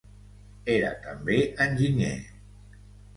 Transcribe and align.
Era 0.75 0.87
també 1.03 1.35
enginyer. 1.67 2.13